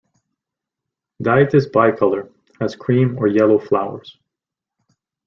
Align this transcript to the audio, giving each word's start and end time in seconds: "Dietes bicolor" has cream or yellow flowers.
"Dietes 1.21 1.67
bicolor" 1.69 2.31
has 2.59 2.75
cream 2.75 3.19
or 3.19 3.27
yellow 3.27 3.59
flowers. 3.59 4.17